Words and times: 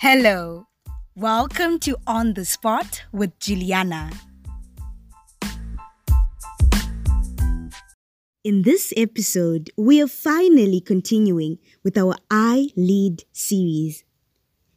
Hello. 0.00 0.68
Welcome 1.16 1.80
to 1.80 1.96
On 2.06 2.34
the 2.34 2.44
Spot 2.44 3.02
with 3.10 3.36
Juliana. 3.40 4.12
In 8.44 8.62
this 8.62 8.92
episode, 8.96 9.72
we 9.76 10.00
are 10.00 10.06
finally 10.06 10.80
continuing 10.80 11.58
with 11.82 11.98
our 11.98 12.14
I 12.30 12.68
Lead 12.76 13.24
series. 13.32 14.04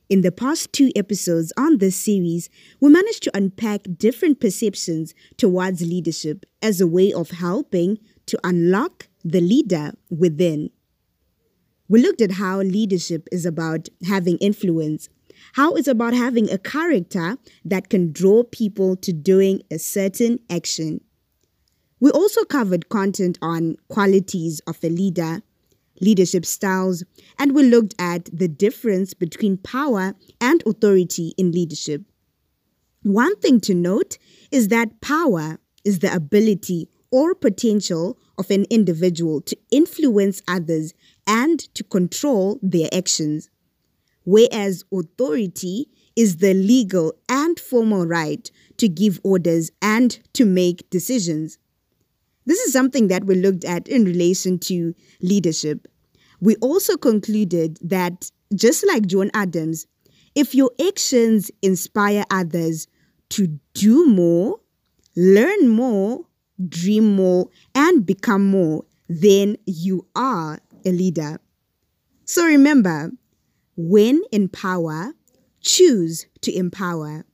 In 0.09 0.21
the 0.21 0.31
past 0.31 0.73
two 0.73 0.91
episodes 0.95 1.53
on 1.55 1.77
this 1.77 1.97
series, 1.97 2.49
we 2.79 2.89
managed 2.89 3.21
to 3.21 3.38
unpack 3.38 3.81
different 3.99 4.39
perceptions 4.39 5.13
towards 5.38 5.83
leadership 5.83 6.47
as 6.63 6.81
a 6.81 6.88
way 6.88 7.13
of 7.13 7.29
helping 7.29 7.99
to 8.25 8.39
unlock 8.43 9.07
the 9.23 9.39
leader 9.39 9.91
within. 10.09 10.72
We 11.91 12.02
looked 12.02 12.22
at 12.22 12.31
how 12.31 12.62
leadership 12.62 13.27
is 13.34 13.45
about 13.45 13.90
having 14.08 14.38
influence, 14.38 15.09
how 15.55 15.73
it's 15.73 15.90
about 15.90 16.14
having 16.14 16.50
a 16.50 16.58
character 16.58 17.38
that 17.66 17.90
can 17.90 18.14
draw 18.14 18.44
people 18.44 18.95
to 18.95 19.12
doing 19.12 19.62
a 19.70 19.77
certain 19.77 20.40
action. 20.50 21.02
We 22.00 22.09
also 22.09 22.45
covered 22.45 22.88
content 22.88 23.38
on 23.41 23.76
qualities 23.90 24.62
of 24.67 24.81
a 24.86 24.90
leader, 24.90 25.41
leadership 26.00 26.45
styles, 26.45 27.04
and 27.38 27.54
we 27.54 27.64
looked 27.64 27.94
at 28.00 28.30
the 28.31 28.48
difference 28.48 29.14
between 29.14 29.58
power 29.58 30.14
and 30.39 30.64
authority 30.66 31.34
in 31.38 31.52
leadership. 31.52 32.03
One 33.03 33.36
thing 33.42 33.59
to 33.62 33.73
note 33.73 34.17
is 34.50 34.70
that 34.70 35.02
power 35.02 35.59
is 35.84 36.00
the 36.00 36.16
ability 36.16 36.88
or 37.12 37.36
potential 37.36 38.17
of 38.38 38.50
an 38.50 38.66
individual 38.70 39.42
to 39.42 39.58
influence 39.72 40.42
others 40.48 40.94
and 41.27 41.59
to 41.75 41.84
control 41.84 42.59
their 42.61 42.89
actions, 42.94 43.50
whereas 44.23 44.83
authority 44.94 45.88
is 46.16 46.38
the 46.38 46.53
legal 46.53 47.14
and 47.30 47.59
formal 47.59 48.05
right 48.05 48.52
to 48.77 48.88
give 48.88 49.19
orders 49.23 49.72
and 49.81 50.19
to 50.33 50.45
make 50.45 50.89
decisions. 50.89 51.58
This 52.45 52.59
is 52.59 52.73
something 52.73 53.08
that 53.08 53.25
we 53.25 53.36
looked 53.36 53.64
at 53.64 53.88
in 53.88 54.03
relation 54.05 54.59
to 54.59 54.94
leadership. 55.22 55.88
We 56.39 56.55
also 56.58 56.97
concluded 56.97 57.77
that, 57.81 58.31
just 58.53 58.86
like 58.88 59.05
John 59.05 59.30
Adams, 59.33 59.86
if 60.36 60.55
your 60.55 60.72
actions 60.88 61.52
inspire 61.61 62.25
others 62.31 62.88
to 63.30 63.59
do 63.73 64.08
more, 64.08 64.59
learn 65.16 65.67
more, 65.67 66.25
dream 66.67 67.16
more, 67.16 67.47
and 67.75 68.05
become 68.05 68.49
more, 68.49 68.83
then 69.08 69.58
you 69.66 70.08
are 70.16 70.59
a 70.85 70.91
leader. 70.91 71.39
So 72.25 72.45
remember, 72.45 73.11
when 73.75 74.21
in 74.31 74.49
power, 74.49 75.13
choose 75.61 76.25
to 76.41 76.55
empower. 76.55 77.25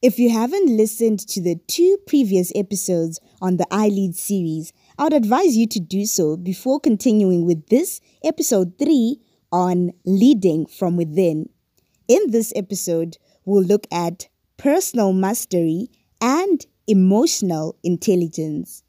If 0.00 0.18
you 0.18 0.30
haven't 0.30 0.76
listened 0.76 1.18
to 1.28 1.42
the 1.42 1.56
two 1.66 1.98
previous 2.06 2.52
episodes 2.54 3.18
on 3.40 3.56
the 3.56 3.66
I 3.70 3.88
Lead 3.88 4.14
series, 4.14 4.72
I 4.96 5.04
would 5.04 5.12
advise 5.12 5.56
you 5.56 5.66
to 5.68 5.80
do 5.80 6.06
so 6.06 6.36
before 6.36 6.78
continuing 6.78 7.44
with 7.44 7.66
this 7.66 8.00
episode 8.22 8.78
3 8.78 9.18
on 9.50 9.90
leading 10.04 10.66
from 10.66 10.96
within. 10.96 11.48
In 12.06 12.30
this 12.30 12.52
episode, 12.54 13.18
we'll 13.44 13.64
look 13.64 13.86
at 13.90 14.28
personal 14.56 15.12
mastery 15.12 15.88
and 16.20 16.64
emotional 16.86 17.76
intelligence. 17.82 18.84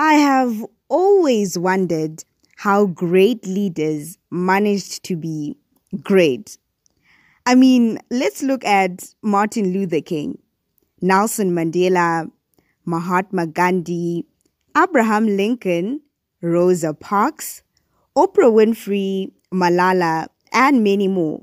I 0.00 0.14
have 0.14 0.64
always 0.88 1.58
wondered 1.58 2.22
how 2.54 2.86
great 2.86 3.44
leaders 3.48 4.16
managed 4.30 5.02
to 5.06 5.16
be 5.16 5.56
great. 6.04 6.56
I 7.46 7.56
mean, 7.56 7.98
let's 8.08 8.44
look 8.44 8.64
at 8.64 9.12
Martin 9.22 9.72
Luther 9.72 10.00
King, 10.00 10.38
Nelson 11.02 11.50
Mandela, 11.50 12.30
Mahatma 12.84 13.48
Gandhi, 13.48 14.24
Abraham 14.76 15.26
Lincoln, 15.36 16.00
Rosa 16.42 16.94
Parks, 16.94 17.64
Oprah 18.16 18.52
Winfrey, 18.52 19.32
Malala, 19.52 20.28
and 20.52 20.84
many 20.84 21.08
more. 21.08 21.40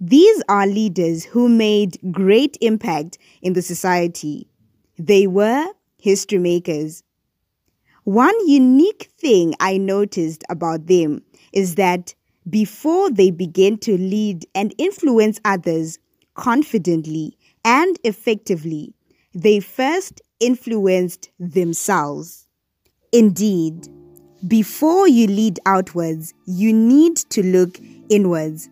These 0.00 0.42
are 0.48 0.66
leaders 0.66 1.26
who 1.26 1.50
made 1.50 1.98
great 2.12 2.56
impact 2.62 3.18
in 3.42 3.52
the 3.52 3.60
society. 3.60 4.48
They 4.98 5.26
were 5.26 5.66
history 5.98 6.38
makers. 6.38 7.02
One 8.08 8.48
unique 8.48 9.10
thing 9.18 9.52
I 9.60 9.76
noticed 9.76 10.42
about 10.48 10.86
them 10.86 11.20
is 11.52 11.74
that 11.74 12.14
before 12.48 13.10
they 13.10 13.30
begin 13.30 13.76
to 13.80 13.98
lead 13.98 14.46
and 14.54 14.74
influence 14.78 15.38
others 15.44 15.98
confidently 16.32 17.36
and 17.66 17.98
effectively, 18.04 18.94
they 19.34 19.60
first 19.60 20.22
influenced 20.40 21.28
themselves. 21.38 22.46
Indeed, 23.12 23.88
before 24.46 25.06
you 25.06 25.26
lead 25.26 25.60
outwards, 25.66 26.32
you 26.46 26.72
need 26.72 27.16
to 27.28 27.42
look 27.42 27.78
inwards. 28.08 28.70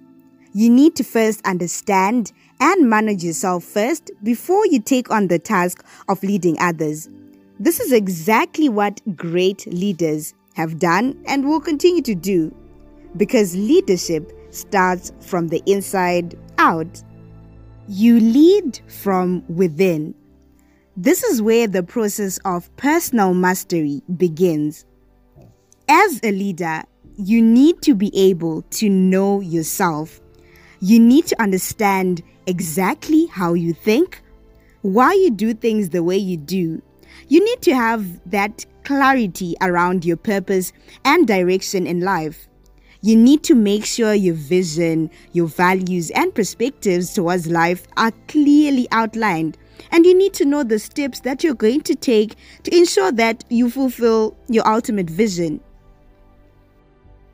You 0.54 0.70
need 0.70 0.96
to 0.96 1.04
first 1.04 1.44
understand 1.44 2.32
and 2.58 2.88
manage 2.88 3.22
yourself 3.22 3.64
first 3.64 4.10
before 4.22 4.64
you 4.64 4.80
take 4.80 5.10
on 5.10 5.28
the 5.28 5.38
task 5.38 5.84
of 6.08 6.22
leading 6.22 6.58
others. 6.58 7.10
This 7.58 7.80
is 7.80 7.90
exactly 7.92 8.68
what 8.68 9.00
great 9.16 9.66
leaders 9.66 10.34
have 10.54 10.78
done 10.78 11.18
and 11.26 11.48
will 11.48 11.60
continue 11.60 12.02
to 12.02 12.14
do 12.14 12.54
because 13.16 13.56
leadership 13.56 14.32
starts 14.50 15.12
from 15.20 15.48
the 15.48 15.62
inside 15.64 16.38
out. 16.58 17.02
You 17.88 18.20
lead 18.20 18.80
from 18.88 19.42
within. 19.48 20.14
This 20.98 21.22
is 21.22 21.40
where 21.40 21.66
the 21.66 21.82
process 21.82 22.38
of 22.44 22.74
personal 22.76 23.32
mastery 23.32 24.02
begins. 24.16 24.84
As 25.88 26.20
a 26.22 26.32
leader, 26.32 26.82
you 27.16 27.40
need 27.40 27.80
to 27.82 27.94
be 27.94 28.10
able 28.14 28.62
to 28.62 28.88
know 28.90 29.40
yourself. 29.40 30.20
You 30.80 30.98
need 30.98 31.26
to 31.28 31.40
understand 31.40 32.22
exactly 32.46 33.26
how 33.26 33.54
you 33.54 33.72
think, 33.72 34.22
why 34.82 35.14
you 35.14 35.30
do 35.30 35.54
things 35.54 35.90
the 35.90 36.02
way 36.02 36.16
you 36.16 36.36
do, 36.36 36.82
you 37.28 37.44
need 37.44 37.62
to 37.62 37.74
have 37.74 38.04
that 38.30 38.64
clarity 38.84 39.54
around 39.60 40.04
your 40.04 40.16
purpose 40.16 40.72
and 41.04 41.26
direction 41.26 41.86
in 41.86 42.00
life. 42.00 42.48
You 43.02 43.16
need 43.16 43.42
to 43.44 43.54
make 43.54 43.84
sure 43.84 44.14
your 44.14 44.34
vision, 44.34 45.10
your 45.32 45.46
values, 45.46 46.10
and 46.10 46.34
perspectives 46.34 47.12
towards 47.14 47.46
life 47.46 47.86
are 47.96 48.12
clearly 48.28 48.88
outlined. 48.90 49.58
And 49.92 50.04
you 50.04 50.16
need 50.16 50.34
to 50.34 50.44
know 50.44 50.62
the 50.62 50.78
steps 50.78 51.20
that 51.20 51.44
you're 51.44 51.54
going 51.54 51.82
to 51.82 51.94
take 51.94 52.34
to 52.64 52.76
ensure 52.76 53.12
that 53.12 53.44
you 53.48 53.70
fulfill 53.70 54.36
your 54.48 54.66
ultimate 54.66 55.08
vision. 55.10 55.60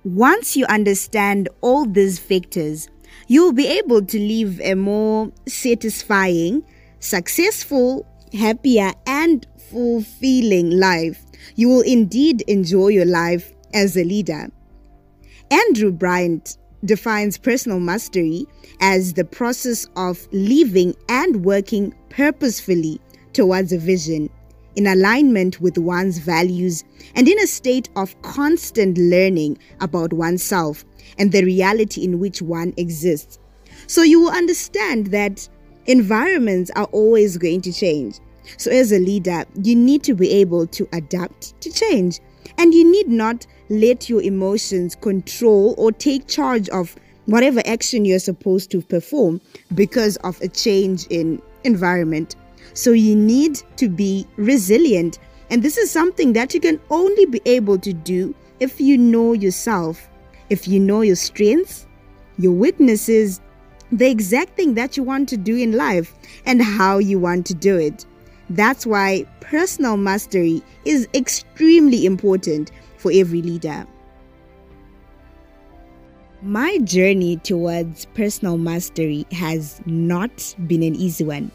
Once 0.04 0.56
you 0.56 0.66
understand 0.66 1.48
all 1.60 1.86
these 1.86 2.18
factors, 2.18 2.88
you'll 3.28 3.52
be 3.52 3.66
able 3.66 4.04
to 4.04 4.18
live 4.18 4.60
a 4.60 4.74
more 4.74 5.30
satisfying, 5.46 6.64
successful, 6.98 8.04
happier, 8.32 8.92
and 9.06 9.46
fulfilling 9.72 10.70
life. 10.78 11.24
You 11.56 11.68
will 11.68 11.80
indeed 11.80 12.42
enjoy 12.42 12.88
your 12.88 13.06
life 13.06 13.52
as 13.74 13.96
a 13.96 14.04
leader. 14.04 14.50
Andrew 15.50 15.90
Bryant 15.90 16.58
defines 16.84 17.38
personal 17.38 17.80
mastery 17.80 18.46
as 18.80 19.14
the 19.14 19.24
process 19.24 19.86
of 19.96 20.28
living 20.32 20.94
and 21.08 21.44
working 21.44 21.94
purposefully 22.10 23.00
towards 23.32 23.72
a 23.72 23.78
vision 23.78 24.28
in 24.76 24.86
alignment 24.86 25.60
with 25.60 25.78
one's 25.78 26.18
values 26.18 26.84
and 27.14 27.28
in 27.28 27.38
a 27.38 27.46
state 27.46 27.88
of 27.96 28.20
constant 28.22 28.96
learning 28.98 29.58
about 29.80 30.12
oneself 30.12 30.84
and 31.18 31.32
the 31.32 31.44
reality 31.44 32.04
in 32.04 32.18
which 32.18 32.42
one 32.42 32.72
exists. 32.76 33.38
So 33.86 34.02
you 34.02 34.20
will 34.20 34.30
understand 34.30 35.08
that 35.08 35.48
environments 35.86 36.70
are 36.76 36.86
always 36.86 37.36
going 37.36 37.60
to 37.62 37.72
change. 37.72 38.18
So, 38.56 38.70
as 38.70 38.92
a 38.92 38.98
leader, 38.98 39.44
you 39.62 39.74
need 39.74 40.02
to 40.04 40.14
be 40.14 40.30
able 40.30 40.66
to 40.68 40.88
adapt 40.92 41.60
to 41.62 41.72
change. 41.72 42.20
And 42.58 42.74
you 42.74 42.90
need 42.90 43.08
not 43.08 43.46
let 43.68 44.08
your 44.08 44.22
emotions 44.22 44.94
control 44.94 45.74
or 45.78 45.92
take 45.92 46.28
charge 46.28 46.68
of 46.70 46.94
whatever 47.26 47.62
action 47.64 48.04
you're 48.04 48.18
supposed 48.18 48.70
to 48.72 48.82
perform 48.82 49.40
because 49.74 50.16
of 50.18 50.40
a 50.40 50.48
change 50.48 51.06
in 51.06 51.40
environment. 51.64 52.36
So, 52.74 52.92
you 52.92 53.16
need 53.16 53.62
to 53.76 53.88
be 53.88 54.26
resilient. 54.36 55.18
And 55.50 55.62
this 55.62 55.76
is 55.76 55.90
something 55.90 56.32
that 56.32 56.54
you 56.54 56.60
can 56.60 56.80
only 56.90 57.26
be 57.26 57.40
able 57.44 57.78
to 57.78 57.92
do 57.92 58.34
if 58.60 58.80
you 58.80 58.96
know 58.96 59.32
yourself, 59.32 60.08
if 60.48 60.68
you 60.68 60.78
know 60.80 61.00
your 61.00 61.16
strengths, 61.16 61.86
your 62.38 62.52
weaknesses, 62.52 63.40
the 63.90 64.08
exact 64.08 64.56
thing 64.56 64.74
that 64.74 64.96
you 64.96 65.02
want 65.02 65.28
to 65.28 65.36
do 65.36 65.56
in 65.56 65.72
life, 65.72 66.14
and 66.46 66.62
how 66.62 66.98
you 66.98 67.18
want 67.18 67.44
to 67.46 67.54
do 67.54 67.76
it. 67.76 68.06
That's 68.52 68.84
why 68.84 69.24
personal 69.40 69.96
mastery 69.96 70.62
is 70.84 71.08
extremely 71.14 72.04
important 72.04 72.70
for 72.98 73.10
every 73.10 73.40
leader. 73.40 73.86
My 76.42 76.76
journey 76.78 77.38
towards 77.38 78.04
personal 78.14 78.58
mastery 78.58 79.24
has 79.32 79.80
not 79.86 80.54
been 80.66 80.82
an 80.82 80.94
easy 80.96 81.24
one. 81.24 81.50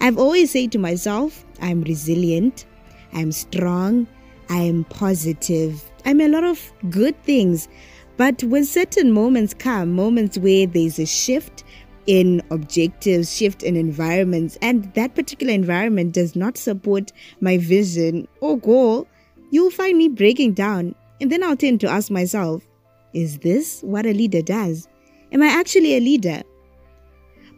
I've 0.00 0.18
always 0.18 0.50
said 0.50 0.72
to 0.72 0.78
myself, 0.78 1.44
I'm 1.62 1.82
resilient, 1.82 2.66
I'm 3.12 3.30
strong, 3.30 4.08
I 4.50 4.58
am 4.58 4.84
positive, 4.84 5.88
I'm 6.04 6.20
a 6.20 6.26
lot 6.26 6.42
of 6.42 6.72
good 6.90 7.14
things. 7.22 7.68
But 8.16 8.42
when 8.42 8.64
certain 8.64 9.12
moments 9.12 9.54
come, 9.54 9.92
moments 9.92 10.36
where 10.36 10.66
there's 10.66 10.98
a 10.98 11.06
shift 11.06 11.62
in 12.08 12.42
objectives, 12.50 13.36
shift 13.36 13.62
in 13.62 13.76
environments, 13.76 14.56
and 14.62 14.92
that 14.94 15.14
particular 15.14 15.52
environment 15.52 16.14
does 16.14 16.34
not 16.34 16.56
support 16.56 17.12
my 17.42 17.58
vision 17.58 18.26
or 18.40 18.58
goal, 18.58 19.06
you'll 19.50 19.70
find 19.70 19.98
me 19.98 20.08
breaking 20.08 20.54
down. 20.54 20.94
And 21.20 21.30
then 21.30 21.44
I'll 21.44 21.56
tend 21.56 21.80
to 21.82 21.88
ask 21.88 22.10
myself, 22.10 22.66
is 23.12 23.38
this 23.40 23.82
what 23.82 24.06
a 24.06 24.14
leader 24.14 24.40
does? 24.40 24.88
Am 25.32 25.42
I 25.42 25.48
actually 25.48 25.96
a 25.96 26.00
leader? 26.00 26.42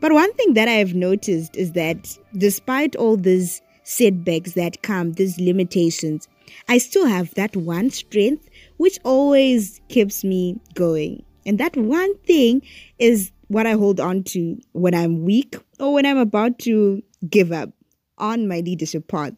But 0.00 0.12
one 0.12 0.32
thing 0.34 0.54
that 0.54 0.66
I've 0.66 0.94
noticed 0.94 1.56
is 1.56 1.72
that 1.72 2.18
despite 2.36 2.96
all 2.96 3.16
these 3.16 3.62
setbacks 3.84 4.54
that 4.54 4.82
come, 4.82 5.12
these 5.12 5.38
limitations, 5.38 6.26
I 6.68 6.78
still 6.78 7.06
have 7.06 7.32
that 7.34 7.54
one 7.54 7.90
strength 7.90 8.48
which 8.78 8.98
always 9.04 9.80
keeps 9.88 10.24
me 10.24 10.58
going. 10.74 11.22
And 11.46 11.58
that 11.58 11.76
one 11.76 12.16
thing 12.18 12.62
is 12.98 13.30
what 13.50 13.66
I 13.66 13.72
hold 13.72 13.98
on 13.98 14.22
to 14.24 14.56
when 14.72 14.94
I'm 14.94 15.24
weak 15.24 15.56
or 15.80 15.92
when 15.92 16.06
I'm 16.06 16.18
about 16.18 16.60
to 16.60 17.02
give 17.28 17.50
up 17.50 17.70
on 18.16 18.46
my 18.46 18.60
leadership 18.60 19.08
path. 19.08 19.32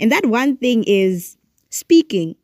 And 0.00 0.10
that 0.10 0.26
one 0.26 0.56
thing 0.56 0.84
is 0.86 1.36
speaking 1.68 2.34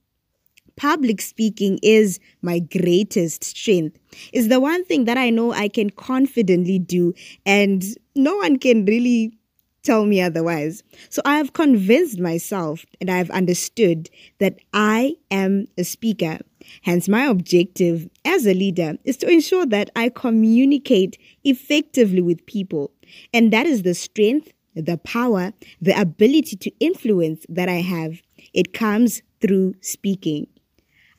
public 0.77 1.21
speaking 1.21 1.79
is 1.83 2.21
my 2.41 2.61
greatest 2.61 3.43
strength. 3.43 3.99
It's 4.33 4.47
the 4.47 4.61
one 4.61 4.85
thing 4.85 5.07
that 5.07 5.19
I 5.19 5.29
know 5.29 5.53
I 5.53 5.67
can 5.67 5.91
confidently 5.91 6.79
do, 6.79 7.15
and 7.45 7.85
no 8.15 8.37
one 8.37 8.59
can 8.59 8.85
really 8.85 9.37
tell 9.83 10.07
me 10.07 10.21
otherwise. 10.21 10.83
So 11.11 11.21
I 11.25 11.37
have 11.39 11.53
convinced 11.53 12.21
myself 12.21 12.87
and 13.01 13.11
I 13.11 13.19
have 13.19 13.31
understood 13.31 14.09
that 14.39 14.59
I 14.73 15.17
am 15.31 15.67
a 15.77 15.83
speaker. 15.83 16.39
Hence, 16.83 17.09
my 17.09 17.25
objective 17.25 18.09
as 18.25 18.47
a 18.47 18.55
leader 18.55 18.97
is 19.05 19.17
to 19.19 19.29
ensure 19.29 19.67
that 19.67 19.91
I 19.97 20.09
communicate 20.09 21.19
effectively 21.45 22.21
with 22.21 22.45
people. 22.47 22.93
And 23.33 23.53
that 23.53 23.67
is 23.67 23.83
the 23.83 23.95
strength, 23.95 24.53
the 24.75 24.99
power, 24.99 25.53
the 25.81 25.99
ability 25.99 26.57
to 26.57 26.71
influence 26.81 27.45
that 27.49 27.69
I 27.69 27.81
have. 27.81 28.21
It 28.53 28.73
comes 28.73 29.23
through 29.41 29.75
speaking. 29.81 30.47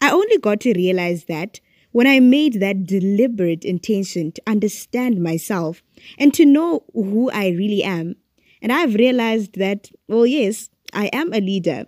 I 0.01 0.11
only 0.11 0.37
got 0.37 0.61
to 0.61 0.73
realize 0.73 1.25
that 1.25 1.59
when 1.91 2.07
I 2.07 2.19
made 2.19 2.59
that 2.59 2.85
deliberate 2.85 3.65
intention 3.65 4.31
to 4.33 4.41
understand 4.47 5.21
myself 5.21 5.81
and 6.17 6.33
to 6.35 6.45
know 6.45 6.83
who 6.93 7.29
I 7.31 7.49
really 7.49 7.83
am. 7.83 8.15
And 8.61 8.71
I've 8.71 8.93
realized 8.93 9.57
that, 9.57 9.89
well, 10.07 10.25
yes, 10.25 10.69
I 10.93 11.07
am 11.07 11.33
a 11.33 11.39
leader, 11.39 11.85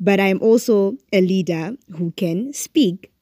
but 0.00 0.20
I'm 0.20 0.40
also 0.42 0.96
a 1.12 1.20
leader 1.20 1.76
who 1.96 2.12
can 2.12 2.52
speak. 2.52 3.12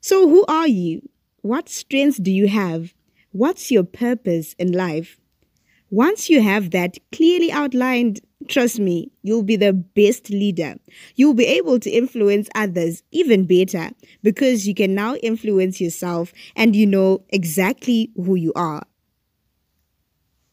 So, 0.00 0.28
who 0.28 0.44
are 0.46 0.68
you? 0.68 1.08
What 1.42 1.68
strengths 1.68 2.18
do 2.18 2.30
you 2.30 2.48
have? 2.48 2.94
What's 3.32 3.70
your 3.70 3.84
purpose 3.84 4.54
in 4.58 4.72
life? 4.72 5.18
Once 5.90 6.30
you 6.30 6.40
have 6.40 6.70
that 6.70 6.96
clearly 7.12 7.52
outlined, 7.52 8.20
trust 8.48 8.80
me, 8.80 9.10
you'll 9.22 9.42
be 9.42 9.56
the 9.56 9.72
best 9.72 10.30
leader. 10.30 10.76
You'll 11.16 11.34
be 11.34 11.44
able 11.44 11.78
to 11.80 11.90
influence 11.90 12.48
others 12.54 13.02
even 13.10 13.44
better 13.44 13.90
because 14.22 14.66
you 14.66 14.74
can 14.74 14.94
now 14.94 15.16
influence 15.16 15.80
yourself 15.80 16.32
and 16.56 16.74
you 16.74 16.86
know 16.86 17.24
exactly 17.28 18.10
who 18.16 18.36
you 18.36 18.52
are. 18.54 18.82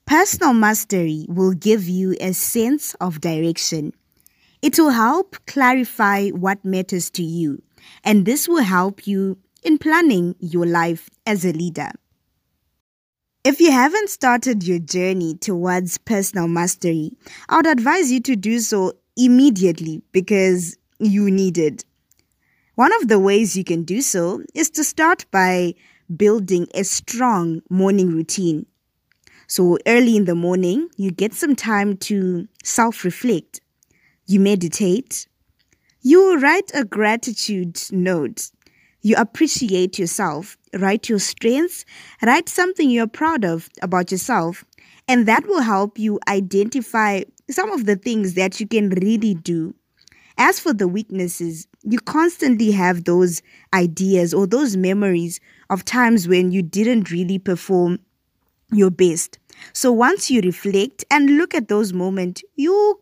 Personal 0.05 0.53
mastery 0.53 1.25
will 1.29 1.53
give 1.53 1.88
you 1.88 2.15
a 2.19 2.33
sense 2.33 2.95
of 2.95 3.21
direction. 3.21 3.94
It 4.61 4.77
will 4.77 4.89
help 4.89 5.38
clarify 5.47 6.29
what 6.29 6.65
matters 6.65 7.09
to 7.11 7.23
you, 7.23 7.61
and 8.03 8.25
this 8.25 8.47
will 8.47 8.63
help 8.63 9.07
you 9.07 9.38
in 9.63 9.77
planning 9.77 10.35
your 10.39 10.65
life 10.65 11.09
as 11.25 11.45
a 11.45 11.53
leader. 11.53 11.91
If 13.45 13.61
you 13.61 13.71
haven't 13.71 14.09
started 14.09 14.63
your 14.63 14.79
journey 14.79 15.35
towards 15.35 15.97
personal 15.97 16.50
mastery, 16.50 17.11
I 17.47 17.56
would 17.56 17.67
advise 17.67 18.11
you 18.11 18.19
to 18.21 18.35
do 18.35 18.59
so 18.59 18.94
immediately 19.15 20.01
because 20.11 20.77
you 21.00 21.31
need 21.31 21.57
it. 21.57 21.85
One 22.75 22.94
of 23.01 23.07
the 23.07 23.19
ways 23.19 23.55
you 23.55 23.63
can 23.63 23.83
do 23.83 24.01
so 24.01 24.44
is 24.53 24.69
to 24.71 24.83
start 24.83 25.25
by 25.31 25.75
building 26.15 26.67
a 26.73 26.83
strong 26.83 27.62
morning 27.69 28.09
routine. 28.09 28.65
So, 29.47 29.77
early 29.88 30.15
in 30.15 30.25
the 30.25 30.35
morning, 30.35 30.89
you 30.97 31.12
get 31.12 31.33
some 31.33 31.55
time 31.55 31.97
to 31.97 32.47
self 32.63 33.03
reflect. 33.03 33.62
You 34.29 34.39
meditate. 34.39 35.27
You 36.01 36.39
write 36.39 36.69
a 36.75 36.85
gratitude 36.85 37.81
note 37.91 38.51
you 39.01 39.15
appreciate 39.17 39.97
yourself, 39.97 40.55
write 40.77 41.09
your 41.09 41.17
strengths, 41.17 41.83
write 42.21 42.47
something 42.47 42.91
you're 42.91 43.07
proud 43.07 43.43
of 43.43 43.69
about 43.81 44.11
yourself, 44.11 44.63
and 45.07 45.27
that 45.27 45.47
will 45.47 45.61
help 45.61 45.97
you 45.97 46.19
identify 46.27 47.21
some 47.49 47.71
of 47.71 47.87
the 47.87 47.95
things 47.95 48.35
that 48.35 48.59
you 48.59 48.67
can 48.67 48.89
really 48.89 49.33
do. 49.33 49.73
As 50.37 50.59
for 50.59 50.73
the 50.73 50.87
weaknesses, 50.87 51.67
you 51.83 51.97
constantly 51.99 52.71
have 52.71 53.05
those 53.05 53.41
ideas 53.73 54.31
or 54.31 54.45
those 54.45 54.77
memories 54.77 55.39
of 55.71 55.85
times 55.85 56.27
when 56.27 56.51
you 56.51 56.61
didn't 56.61 57.09
really 57.09 57.39
perform 57.39 57.99
your 58.71 58.91
best. 58.91 59.39
So 59.73 59.91
once 59.91 60.29
you 60.29 60.41
reflect 60.41 61.03
and 61.09 61.37
look 61.37 61.55
at 61.55 61.67
those 61.67 61.93
moments, 61.93 62.43
you 62.55 62.99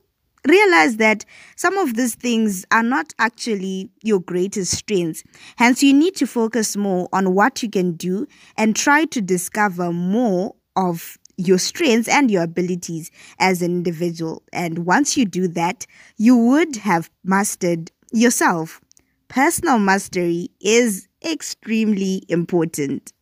realize 0.48 0.98
that 0.98 1.26
some 1.56 1.78
of 1.78 1.96
these 1.96 2.16
things 2.16 2.66
are 2.72 2.84
not 2.84 3.14
actually 3.20 3.90
your 4.04 4.20
greatest 4.20 4.74
strengths. 4.76 5.24
Hence, 5.58 5.84
you 5.84 5.94
need 5.94 6.16
to 6.18 6.28
focus 6.28 6.76
more 6.76 7.08
on 7.14 7.34
what 7.34 7.62
you 7.62 7.70
can 7.70 7.94
do 7.94 8.28
and 8.56 8.76
try 8.76 9.06
to 9.06 9.22
discover 9.22 9.92
more 9.92 10.56
of 10.76 11.18
your 11.38 11.60
strengths 11.60 12.08
and 12.08 12.32
your 12.32 12.44
abilities 12.44 13.12
as 13.40 13.62
an 13.62 13.72
individual. 13.72 14.44
And 14.52 14.80
once 14.86 15.18
you 15.18 15.26
do 15.26 15.48
that, 15.50 15.86
you 16.18 16.36
would 16.36 16.78
have 16.78 17.10
mastered 17.24 17.92
yourself. 18.12 18.82
Personal 19.28 19.78
mastery 19.78 20.50
is 20.60 21.08
extremely 21.24 22.24
important. 22.30 23.14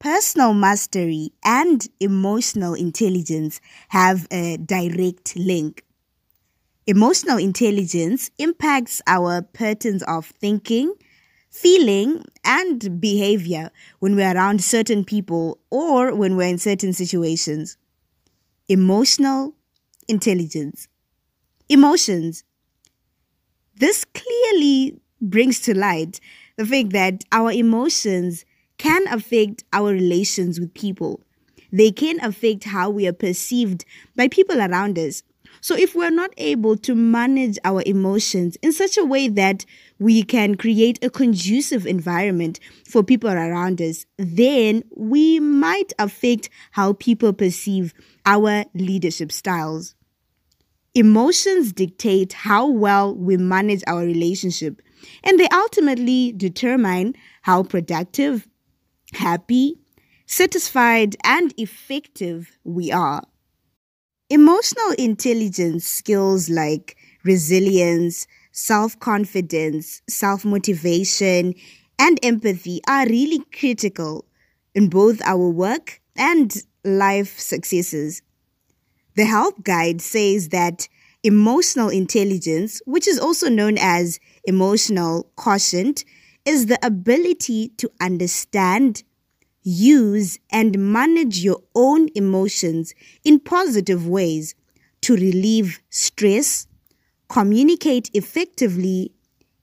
Personal 0.00 0.52
mastery 0.52 1.30
and 1.44 1.88
emotional 1.98 2.74
intelligence 2.74 3.60
have 3.88 4.26
a 4.30 4.58
direct 4.58 5.34
link. 5.36 5.82
Emotional 6.86 7.38
intelligence 7.38 8.30
impacts 8.36 9.00
our 9.06 9.40
patterns 9.40 10.02
of 10.02 10.26
thinking, 10.26 10.92
feeling, 11.50 12.22
and 12.44 13.00
behavior 13.00 13.70
when 14.00 14.14
we're 14.14 14.34
around 14.34 14.62
certain 14.62 15.02
people 15.02 15.58
or 15.70 16.14
when 16.14 16.36
we're 16.36 16.46
in 16.46 16.58
certain 16.58 16.92
situations. 16.92 17.78
Emotional 18.68 19.54
intelligence. 20.08 20.86
Emotions. 21.70 22.44
This 23.76 24.04
clearly 24.04 25.00
brings 25.22 25.60
to 25.60 25.74
light 25.74 26.20
the 26.58 26.66
fact 26.66 26.90
that 26.90 27.24
our 27.32 27.50
emotions 27.50 28.44
can 28.76 29.08
affect 29.08 29.64
our 29.72 29.90
relations 29.90 30.60
with 30.60 30.74
people. 30.74 31.22
They 31.72 31.90
can 31.90 32.22
affect 32.22 32.64
how 32.64 32.90
we 32.90 33.08
are 33.08 33.14
perceived 33.14 33.86
by 34.14 34.28
people 34.28 34.60
around 34.60 34.98
us. 34.98 35.22
So 35.64 35.74
if 35.74 35.94
we're 35.94 36.10
not 36.10 36.34
able 36.36 36.76
to 36.76 36.94
manage 36.94 37.58
our 37.64 37.82
emotions 37.86 38.58
in 38.60 38.70
such 38.70 38.98
a 38.98 39.04
way 39.06 39.28
that 39.28 39.64
we 39.98 40.22
can 40.22 40.56
create 40.56 41.02
a 41.02 41.08
conducive 41.08 41.86
environment 41.86 42.60
for 42.86 43.02
people 43.02 43.30
around 43.30 43.80
us, 43.80 44.04
then 44.18 44.84
we 44.94 45.40
might 45.40 45.94
affect 45.98 46.50
how 46.72 46.92
people 46.92 47.32
perceive 47.32 47.94
our 48.26 48.66
leadership 48.74 49.32
styles. 49.32 49.94
Emotions 50.94 51.72
dictate 51.72 52.34
how 52.34 52.66
well 52.68 53.14
we 53.14 53.38
manage 53.38 53.82
our 53.86 54.00
relationship, 54.04 54.82
and 55.22 55.40
they 55.40 55.48
ultimately 55.50 56.32
determine 56.36 57.14
how 57.40 57.62
productive, 57.62 58.46
happy, 59.14 59.78
satisfied, 60.26 61.16
and 61.24 61.54
effective 61.56 62.58
we 62.64 62.92
are. 62.92 63.22
Emotional 64.34 64.90
intelligence 64.98 65.86
skills 65.86 66.50
like 66.50 66.96
resilience, 67.22 68.26
self 68.50 68.98
confidence, 68.98 70.02
self 70.08 70.44
motivation, 70.44 71.54
and 72.00 72.18
empathy 72.20 72.80
are 72.88 73.06
really 73.06 73.44
critical 73.52 74.24
in 74.74 74.88
both 74.88 75.22
our 75.22 75.48
work 75.48 76.00
and 76.16 76.64
life 76.82 77.38
successes. 77.38 78.22
The 79.14 79.24
Help 79.26 79.62
Guide 79.62 80.00
says 80.00 80.48
that 80.48 80.88
emotional 81.22 81.88
intelligence, 81.88 82.82
which 82.86 83.06
is 83.06 83.20
also 83.20 83.48
known 83.48 83.78
as 83.78 84.18
emotional 84.42 85.30
quotient, 85.36 86.04
is 86.44 86.66
the 86.66 86.84
ability 86.84 87.68
to 87.76 87.88
understand, 88.00 89.04
use, 89.64 90.38
and 90.50 90.78
manage 90.78 91.38
your 91.38 91.60
own 91.74 92.08
emotions 92.14 92.94
in 93.24 93.40
positive 93.40 94.06
ways 94.06 94.54
to 95.02 95.14
relieve 95.14 95.80
stress, 95.90 96.66
communicate 97.28 98.10
effectively, 98.14 99.12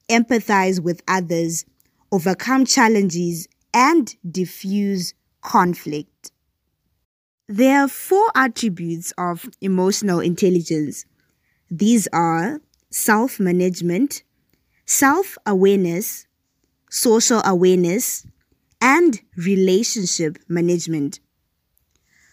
empathize 0.09 0.79
with 0.81 1.01
others, 1.07 1.65
overcome 2.11 2.65
challenges, 2.65 3.47
and 3.73 4.15
diffuse 4.29 5.13
conflict. 5.41 6.31
There 7.47 7.81
are 7.81 7.87
four 7.87 8.31
attributes 8.35 9.11
of 9.17 9.49
emotional 9.61 10.19
intelligence. 10.19 11.05
These 11.69 12.07
are 12.13 12.61
self 12.89 13.39
management, 13.39 14.23
self 14.85 15.37
awareness, 15.45 16.27
social 16.89 17.41
awareness, 17.45 18.25
and 18.81 19.21
relationship 19.37 20.37
management. 20.49 21.19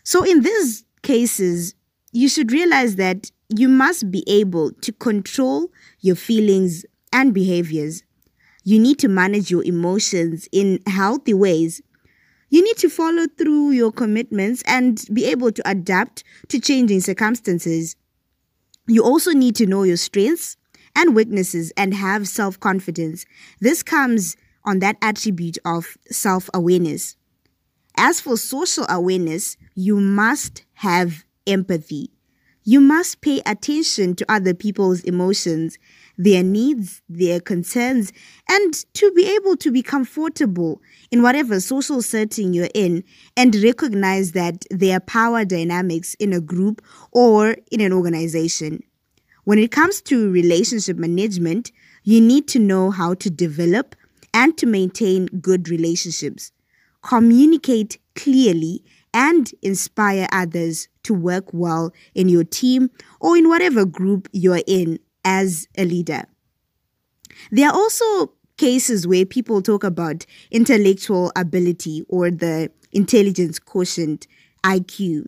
So, 0.03 0.25
in 0.25 0.41
these 0.41 0.85
cases, 1.03 1.75
you 2.13 2.29
should 2.29 2.51
realize 2.51 2.97
that 2.97 3.31
you 3.49 3.69
must 3.69 4.11
be 4.11 4.25
able 4.27 4.73
to 4.73 4.93
control 4.93 5.69
your 6.01 6.17
feelings 6.17 6.85
and 7.13 7.33
behaviors. 7.35 8.03
You 8.65 8.79
need 8.79 8.99
to 9.01 9.09
manage 9.09 9.51
your 9.51 9.65
emotions 9.65 10.49
in 10.53 10.81
healthy 10.87 11.35
ways. 11.35 11.81
You 12.51 12.63
need 12.63 12.79
to 12.79 12.89
follow 12.89 13.27
through 13.37 13.73
your 13.73 13.93
commitments 13.93 14.63
and 14.67 15.05
be 15.13 15.27
able 15.27 15.53
to 15.53 15.69
adapt 15.69 16.25
to 16.49 16.59
changing 16.59 17.01
circumstances. 17.01 17.97
You 18.87 19.05
also 19.05 19.33
need 19.33 19.55
to 19.57 19.67
know 19.67 19.83
your 19.83 19.99
strengths 19.99 20.57
and 20.97 21.15
weaknesses 21.15 21.73
and 21.77 21.95
have 21.95 22.27
self 22.27 22.59
confidence. 22.59 23.27
This 23.61 23.83
comes 23.83 24.37
on 24.69 24.81
that 24.81 24.99
attribute 25.01 25.57
of 25.65 25.97
self 26.11 26.51
awareness. 26.53 27.17
As 27.97 28.21
for 28.21 28.37
social 28.37 28.85
awareness, 28.89 29.57
you 29.75 29.97
must 29.99 30.65
have 30.75 31.25
empathy. 31.47 32.11
You 32.65 32.81
must 32.83 33.23
pay 33.23 33.41
attention 33.47 34.15
to 34.17 34.31
other 34.31 34.53
people's 34.53 35.01
emotions, 35.05 35.79
their 36.19 36.43
needs, 36.43 37.01
their 37.09 37.41
concerns, 37.41 38.13
and 38.47 38.75
to 38.93 39.11
be 39.13 39.27
able 39.35 39.57
to 39.57 39.73
be 39.73 39.83
comfortable 39.83 40.83
in 41.11 41.23
whatever 41.23 41.61
social 41.61 42.03
setting 42.03 42.53
you're 42.53 42.69
in 42.75 43.05
and 43.39 43.57
recognize 43.57 44.33
that 44.33 44.67
there 44.71 44.99
are 44.99 45.01
power 45.01 45.47
dynamics 45.47 46.13
in 46.21 46.35
a 46.35 46.43
group 46.43 46.85
or 47.11 47.57
in 47.73 47.81
an 47.81 47.95
organization. 47.95 48.83
When 49.45 49.59
it 49.59 49.73
comes 49.73 50.03
to 50.03 50.31
relationship 50.31 50.99
management, 50.99 51.73
you 52.05 52.21
need 52.21 52.47
to 52.49 52.59
know 52.59 52.91
how 52.91 53.15
to 53.15 53.31
develop 53.31 53.97
and 54.39 54.57
to 54.57 54.67
maintain 54.67 55.27
good 55.27 55.69
relationships. 55.69 56.53
Communicate 57.03 57.99
clearly 58.15 58.85
and 59.13 59.51
inspire 59.63 60.29
others 60.31 60.89
to 61.03 61.13
work 61.13 61.53
well 61.53 61.93
in 62.15 62.29
your 62.29 62.45
team 62.45 62.89
or 63.21 63.37
in 63.37 63.49
whatever 63.49 63.85
group 63.85 64.29
you're 64.33 64.63
in 64.69 65.01
as 65.25 65.67
a 65.77 65.85
leader. 65.85 66.23
There 67.51 67.69
are 67.69 67.75
also 67.75 68.33
cases 68.59 69.09
where 69.09 69.27
people 69.27 69.61
talk 69.61 69.83
about 69.83 70.25
intellectual 70.53 71.33
ability 71.35 72.05
or 72.09 72.31
the 72.31 72.71
intelligence 72.93 73.59
quotient, 73.59 74.29
IQ. 74.63 75.27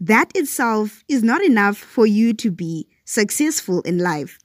That 0.00 0.34
itself 0.34 1.04
is 1.08 1.22
not 1.22 1.42
enough 1.42 1.76
for 1.76 2.06
you 2.06 2.32
to 2.34 2.50
be 2.50 2.88
successful 3.04 3.82
in 3.82 3.98
life. 3.98 4.38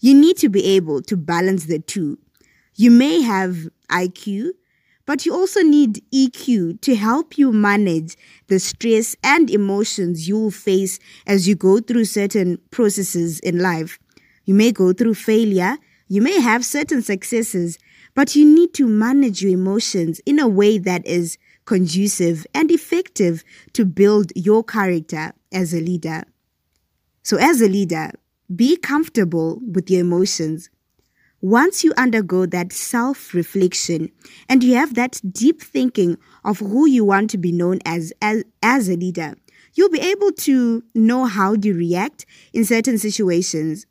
You 0.00 0.14
need 0.14 0.36
to 0.38 0.48
be 0.48 0.64
able 0.64 1.00
to 1.02 1.16
balance 1.16 1.66
the 1.66 1.78
two. 1.78 2.18
You 2.78 2.90
may 2.90 3.22
have 3.22 3.70
IQ, 3.88 4.50
but 5.06 5.24
you 5.24 5.32
also 5.32 5.62
need 5.62 6.04
EQ 6.12 6.82
to 6.82 6.94
help 6.94 7.38
you 7.38 7.50
manage 7.50 8.18
the 8.48 8.58
stress 8.58 9.16
and 9.24 9.50
emotions 9.50 10.28
you 10.28 10.38
will 10.38 10.50
face 10.50 10.98
as 11.26 11.48
you 11.48 11.54
go 11.54 11.80
through 11.80 12.04
certain 12.04 12.58
processes 12.70 13.40
in 13.40 13.60
life. 13.60 13.98
You 14.44 14.54
may 14.54 14.72
go 14.72 14.92
through 14.92 15.14
failure, 15.14 15.78
you 16.08 16.20
may 16.20 16.38
have 16.38 16.66
certain 16.66 17.00
successes, 17.00 17.78
but 18.14 18.36
you 18.36 18.44
need 18.44 18.74
to 18.74 18.86
manage 18.86 19.40
your 19.40 19.52
emotions 19.52 20.20
in 20.26 20.38
a 20.38 20.46
way 20.46 20.76
that 20.76 21.06
is 21.06 21.38
conducive 21.64 22.46
and 22.52 22.70
effective 22.70 23.42
to 23.72 23.86
build 23.86 24.32
your 24.36 24.62
character 24.62 25.32
as 25.50 25.72
a 25.72 25.80
leader. 25.80 26.24
So, 27.22 27.38
as 27.38 27.62
a 27.62 27.68
leader, 27.68 28.12
be 28.54 28.76
comfortable 28.76 29.60
with 29.66 29.90
your 29.90 30.02
emotions 30.02 30.68
once 31.40 31.84
you 31.84 31.92
undergo 31.96 32.46
that 32.46 32.72
self 32.72 33.34
reflection 33.34 34.10
and 34.48 34.64
you 34.64 34.74
have 34.74 34.94
that 34.94 35.20
deep 35.32 35.60
thinking 35.60 36.16
of 36.44 36.58
who 36.58 36.86
you 36.86 37.04
want 37.04 37.30
to 37.30 37.38
be 37.38 37.52
known 37.52 37.78
as, 37.84 38.12
as 38.22 38.44
as 38.62 38.88
a 38.88 38.96
leader, 38.96 39.34
you'll 39.74 39.90
be 39.90 40.00
able 40.00 40.32
to 40.32 40.82
know 40.94 41.26
how 41.26 41.54
you 41.54 41.74
react 41.74 42.24
in 42.52 42.64
certain 42.64 42.98
situations. 42.98 43.86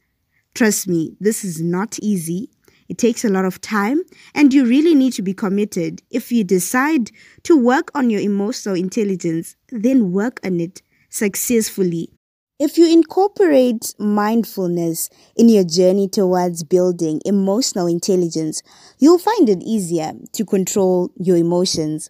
Trust 0.54 0.88
me, 0.88 1.16
this 1.20 1.44
is 1.44 1.62
not 1.62 2.00
easy. 2.02 2.50
It 2.88 2.98
takes 2.98 3.25
a 3.25 3.30
lot 3.30 3.46
of 3.46 3.62
time, 3.62 4.02
and 4.36 4.54
you 4.54 4.66
really 4.66 4.94
need 4.94 5.14
to 5.14 5.24
be 5.24 5.34
committed. 5.34 6.04
If 6.12 6.32
you 6.32 6.44
decide 6.44 7.10
to 7.44 7.58
work 7.58 7.90
on 7.96 8.10
your 8.10 8.22
emotional 8.22 8.75
intelligence, 8.75 9.56
then 9.70 10.12
work 10.12 10.40
on 10.44 10.60
it 10.60 10.82
successfully 11.10 12.15
if 12.58 12.78
you 12.78 12.90
incorporate 12.90 13.94
mindfulness 14.00 15.10
in 15.36 15.50
your 15.50 15.66
journey 15.66 16.08
towards 16.08 16.64
building 16.64 17.22
emotional 17.26 17.86
intelligence, 17.86 18.64
you'll 18.98 19.18
find 19.18 19.50
it 19.50 19.62
easier 19.62 20.14
to 20.32 20.46
control 20.46 21.12
your 21.18 21.36
emotions. 21.36 22.10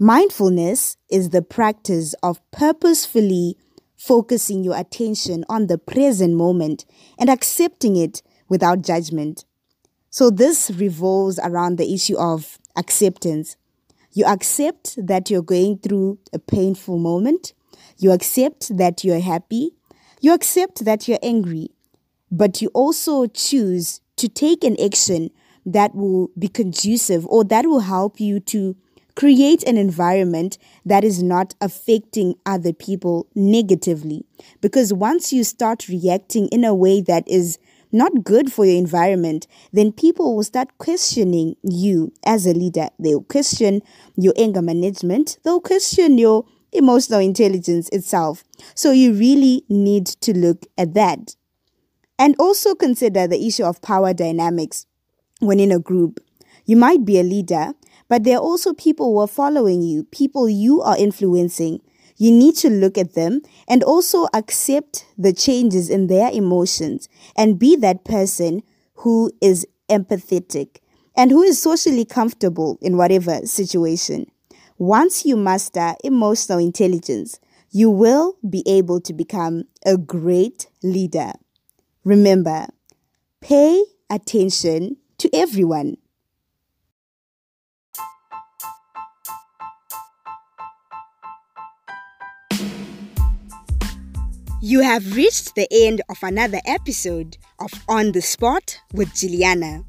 Mindfulness 0.00 0.96
is 1.10 1.30
the 1.30 1.42
practice 1.42 2.14
of 2.22 2.40
purposefully 2.50 3.56
focusing 3.96 4.64
your 4.64 4.76
attention 4.76 5.44
on 5.48 5.68
the 5.68 5.78
present 5.78 6.34
moment 6.34 6.84
and 7.18 7.30
accepting 7.30 7.94
it 7.96 8.22
without 8.48 8.82
judgment. 8.82 9.44
So, 10.08 10.30
this 10.30 10.72
revolves 10.74 11.38
around 11.38 11.76
the 11.76 11.94
issue 11.94 12.18
of 12.18 12.58
acceptance. 12.76 13.56
You 14.12 14.24
accept 14.24 14.96
that 15.06 15.30
you're 15.30 15.42
going 15.42 15.78
through 15.78 16.18
a 16.32 16.40
painful 16.40 16.98
moment 16.98 17.52
you 18.00 18.12
accept 18.12 18.76
that 18.76 19.04
you're 19.04 19.20
happy. 19.20 19.72
You 20.20 20.34
accept 20.34 20.84
that 20.84 21.06
you're 21.06 21.18
angry. 21.22 21.70
But 22.30 22.62
you 22.62 22.70
also 22.74 23.26
choose 23.26 24.00
to 24.16 24.28
take 24.28 24.64
an 24.64 24.76
action 24.82 25.30
that 25.66 25.94
will 25.94 26.30
be 26.38 26.48
conducive 26.48 27.26
or 27.26 27.44
that 27.44 27.66
will 27.66 27.80
help 27.80 28.18
you 28.18 28.40
to 28.40 28.76
create 29.16 29.62
an 29.64 29.76
environment 29.76 30.56
that 30.86 31.04
is 31.04 31.22
not 31.22 31.54
affecting 31.60 32.34
other 32.46 32.72
people 32.72 33.26
negatively. 33.34 34.24
Because 34.60 34.92
once 34.94 35.32
you 35.32 35.44
start 35.44 35.88
reacting 35.88 36.48
in 36.48 36.64
a 36.64 36.74
way 36.74 37.02
that 37.02 37.28
is 37.28 37.58
not 37.92 38.24
good 38.24 38.52
for 38.52 38.64
your 38.64 38.78
environment, 38.78 39.46
then 39.72 39.92
people 39.92 40.36
will 40.36 40.44
start 40.44 40.78
questioning 40.78 41.56
you 41.62 42.12
as 42.24 42.46
a 42.46 42.54
leader. 42.54 42.88
They'll 42.98 43.22
question 43.22 43.82
your 44.16 44.32
anger 44.38 44.62
management, 44.62 45.38
they'll 45.44 45.60
question 45.60 46.16
your 46.16 46.46
emotional 46.72 47.20
intelligence 47.20 47.88
itself. 47.90 48.44
So 48.74 48.92
you 48.92 49.12
really 49.12 49.64
need 49.68 50.06
to 50.06 50.36
look 50.36 50.66
at 50.78 50.94
that. 50.94 51.36
And 52.18 52.36
also 52.38 52.74
consider 52.74 53.26
the 53.26 53.46
issue 53.46 53.64
of 53.64 53.80
power 53.82 54.12
dynamics 54.12 54.86
when 55.40 55.58
in 55.60 55.72
a 55.72 55.78
group. 55.78 56.20
You 56.66 56.76
might 56.76 57.04
be 57.04 57.18
a 57.18 57.22
leader, 57.22 57.72
but 58.08 58.24
there 58.24 58.36
are 58.36 58.42
also 58.42 58.74
people 58.74 59.12
who 59.12 59.18
are 59.20 59.26
following 59.26 59.82
you, 59.82 60.04
people 60.04 60.48
you 60.48 60.82
are 60.82 60.96
influencing. 60.96 61.80
You 62.16 62.30
need 62.30 62.54
to 62.56 62.68
look 62.68 62.98
at 62.98 63.14
them 63.14 63.40
and 63.66 63.82
also 63.82 64.28
accept 64.34 65.06
the 65.16 65.32
changes 65.32 65.88
in 65.88 66.08
their 66.08 66.30
emotions 66.30 67.08
and 67.34 67.58
be 67.58 67.76
that 67.76 68.04
person 68.04 68.62
who 68.96 69.32
is 69.40 69.66
empathetic 69.88 70.76
and 71.16 71.30
who 71.30 71.42
is 71.42 71.60
socially 71.60 72.04
comfortable 72.04 72.78
in 72.82 72.96
whatever 72.96 73.44
situation. 73.46 74.29
Once 74.80 75.26
you 75.26 75.36
master 75.36 75.94
emotional 76.04 76.58
intelligence, 76.58 77.38
you 77.70 77.90
will 77.90 78.38
be 78.48 78.62
able 78.66 78.98
to 78.98 79.12
become 79.12 79.64
a 79.84 79.94
great 79.98 80.68
leader. 80.82 81.32
Remember, 82.02 82.66
pay 83.42 83.84
attention 84.08 84.96
to 85.18 85.28
everyone. 85.34 85.98
You 94.62 94.80
have 94.80 95.14
reached 95.14 95.56
the 95.56 95.68
end 95.70 96.00
of 96.08 96.16
another 96.22 96.60
episode 96.64 97.36
of 97.58 97.70
On 97.86 98.12
the 98.12 98.22
Spot 98.22 98.80
with 98.94 99.14
Juliana. 99.14 99.84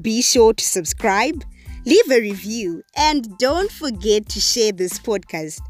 Be 0.00 0.22
sure 0.22 0.54
to 0.54 0.64
subscribe 0.64 1.44
leave 1.86 2.10
a 2.10 2.20
review, 2.20 2.82
and 2.96 3.38
don't 3.38 3.70
forget 3.70 4.28
to 4.30 4.40
share 4.40 4.72
this 4.72 4.98
podcast. 4.98 5.60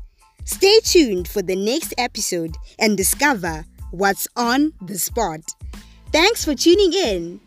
Stay 0.45 0.81
tuned 0.81 1.29
for 1.29 1.43
the 1.43 1.55
next 1.55 1.93
episode 1.99 2.57
and 2.79 2.97
discover 2.97 3.65
what's 3.91 4.27
on 4.37 4.73
the 4.81 4.99
spot. 4.99 5.41
Thanks 6.13 6.45
for 6.45 6.55
tuning 6.55 6.93
in. 6.95 7.41